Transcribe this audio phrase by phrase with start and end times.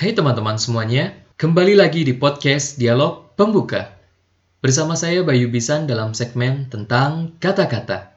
[0.00, 4.00] Hai teman-teman semuanya, kembali lagi di podcast Dialog Pembuka.
[4.64, 8.16] Bersama saya Bayu Bisan dalam segmen tentang kata-kata.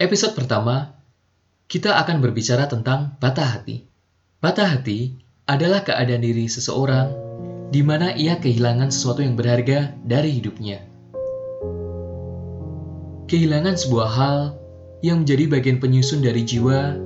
[0.00, 0.96] Episode pertama,
[1.68, 3.84] kita akan berbicara tentang patah hati.
[4.40, 5.12] Patah hati
[5.44, 7.12] adalah keadaan diri seseorang
[7.68, 10.80] di mana ia kehilangan sesuatu yang berharga dari hidupnya.
[13.28, 14.56] Kehilangan sebuah hal
[15.04, 16.96] yang menjadi bagian penyusun dari jiwa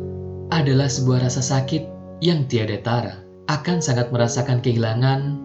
[0.54, 1.82] adalah sebuah rasa sakit
[2.22, 3.23] yang tiada tara.
[3.44, 5.36] Akan sangat merasakan kehilangan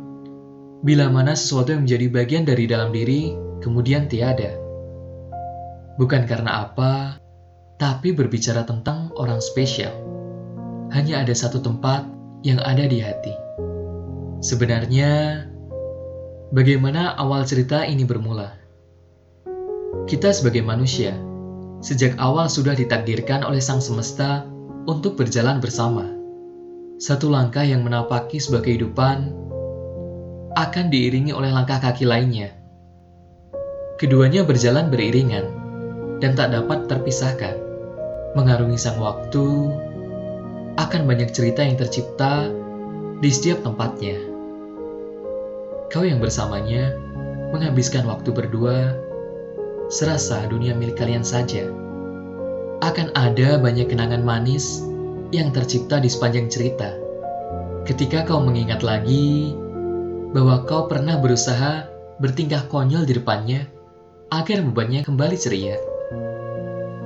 [0.88, 4.56] bila mana sesuatu yang menjadi bagian dari dalam diri kemudian tiada.
[6.00, 7.20] Bukan karena apa,
[7.76, 9.92] tapi berbicara tentang orang spesial.
[10.96, 12.08] Hanya ada satu tempat
[12.48, 13.36] yang ada di hati.
[14.40, 15.44] Sebenarnya,
[16.56, 18.56] bagaimana awal cerita ini bermula?
[20.08, 21.12] Kita sebagai manusia,
[21.84, 24.48] sejak awal sudah ditakdirkan oleh Sang Semesta
[24.88, 26.19] untuk berjalan bersama.
[27.00, 29.32] Satu langkah yang menapaki sebuah kehidupan
[30.52, 32.52] akan diiringi oleh langkah kaki lainnya.
[33.96, 35.48] Keduanya berjalan beriringan
[36.20, 37.56] dan tak dapat terpisahkan.
[38.36, 39.48] Mengarungi sang waktu,
[40.76, 42.52] akan banyak cerita yang tercipta
[43.24, 44.20] di setiap tempatnya.
[45.88, 47.00] Kau yang bersamanya
[47.56, 49.00] menghabiskan waktu berdua
[49.88, 51.64] serasa dunia milik kalian saja.
[52.84, 54.89] Akan ada banyak kenangan manis
[55.30, 56.94] yang tercipta di sepanjang cerita.
[57.86, 59.54] Ketika kau mengingat lagi
[60.34, 61.90] bahwa kau pernah berusaha
[62.22, 63.66] bertingkah konyol di depannya
[64.30, 65.78] agar bebannya kembali ceria.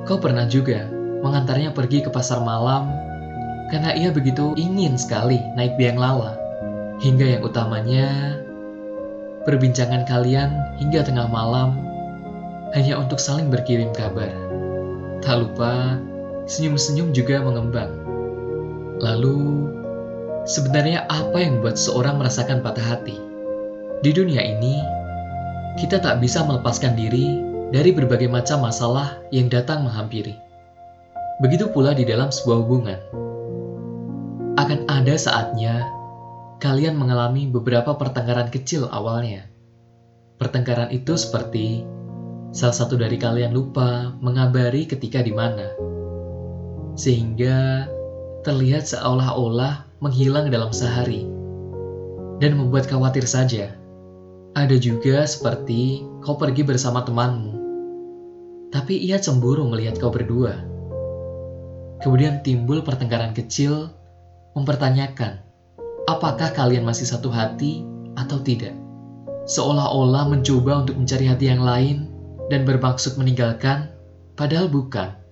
[0.03, 0.91] Kau pernah juga
[1.23, 2.91] mengantarnya pergi ke pasar malam
[3.71, 6.35] karena ia begitu ingin sekali naik biang lala.
[6.99, 8.37] Hingga yang utamanya,
[9.47, 11.79] perbincangan kalian hingga tengah malam
[12.75, 14.31] hanya untuk saling berkirim kabar.
[15.23, 15.95] Tak lupa,
[16.43, 18.02] senyum-senyum juga mengembang.
[19.03, 19.67] Lalu,
[20.47, 23.19] sebenarnya apa yang membuat seorang merasakan patah hati?
[23.99, 24.79] Di dunia ini,
[25.75, 27.35] kita tak bisa melepaskan diri
[27.75, 30.39] dari berbagai macam masalah yang datang menghampiri.
[31.43, 32.99] Begitu pula di dalam sebuah hubungan.
[34.55, 35.83] Akan ada saatnya
[36.63, 39.51] kalian mengalami beberapa pertengkaran kecil awalnya.
[40.39, 41.83] Pertengkaran itu seperti
[42.55, 45.75] salah satu dari kalian lupa mengabari ketika di mana.
[46.95, 47.89] Sehingga
[48.43, 51.23] terlihat seolah-olah menghilang dalam sehari
[52.43, 53.71] dan membuat khawatir saja.
[54.53, 57.57] Ada juga seperti kau pergi bersama temanmu,
[58.69, 60.53] tapi ia cemburu melihat kau berdua.
[62.03, 63.89] Kemudian timbul pertengkaran kecil
[64.53, 65.41] mempertanyakan
[66.05, 67.87] apakah kalian masih satu hati
[68.19, 68.75] atau tidak.
[69.47, 72.11] Seolah-olah mencoba untuk mencari hati yang lain
[72.47, 73.91] dan bermaksud meninggalkan,
[74.35, 75.22] padahal bukan.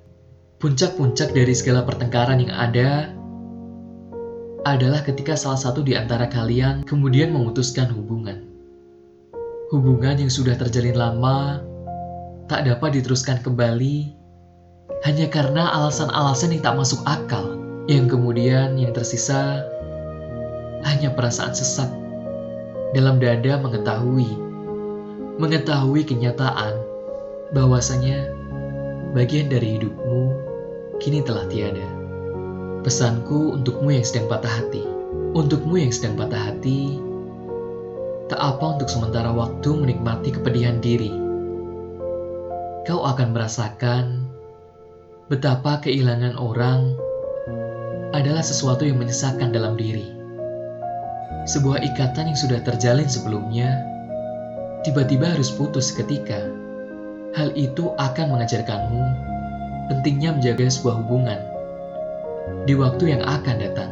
[0.62, 3.10] Puncak-puncak dari segala pertengkaran yang ada
[4.62, 8.46] adalah ketika salah satu di antara kalian kemudian memutuskan hubungan.
[9.74, 11.66] Hubungan yang sudah terjalin lama
[12.46, 14.14] tak dapat diteruskan kembali
[15.02, 17.58] hanya karena alasan-alasan yang tak masuk akal,
[17.90, 19.66] yang kemudian yang tersisa
[20.86, 21.90] hanya perasaan sesak
[22.94, 24.30] dalam dada mengetahui,
[25.42, 26.78] mengetahui kenyataan
[27.50, 28.30] bahwasanya
[29.18, 30.51] bagian dari hidupmu
[31.02, 31.84] kini telah tiada.
[32.86, 34.86] Pesanku untukmu yang sedang patah hati,
[35.34, 37.02] untukmu yang sedang patah hati,
[38.30, 41.10] tak apa untuk sementara waktu menikmati kepedihan diri.
[42.86, 44.30] Kau akan merasakan
[45.30, 46.94] betapa kehilangan orang
[48.14, 50.06] adalah sesuatu yang menyesakan dalam diri.
[51.50, 53.82] Sebuah ikatan yang sudah terjalin sebelumnya
[54.86, 56.62] tiba-tiba harus putus seketika
[57.32, 59.31] Hal itu akan mengajarkanmu
[59.92, 61.40] pentingnya menjaga sebuah hubungan
[62.64, 63.92] di waktu yang akan datang.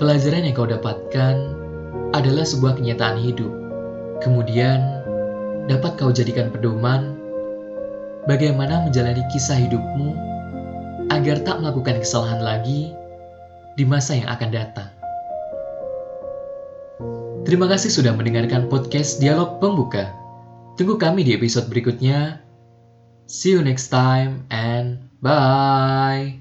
[0.00, 1.36] Pelajaran yang kau dapatkan
[2.16, 3.52] adalah sebuah kenyataan hidup.
[4.24, 4.80] Kemudian,
[5.68, 7.20] dapat kau jadikan pedoman
[8.24, 10.16] bagaimana menjalani kisah hidupmu
[11.12, 12.96] agar tak melakukan kesalahan lagi
[13.76, 14.88] di masa yang akan datang.
[17.44, 20.10] Terima kasih sudah mendengarkan podcast Dialog Pembuka.
[20.74, 22.42] Tunggu kami di episode berikutnya
[23.26, 26.34] See you next time and bye.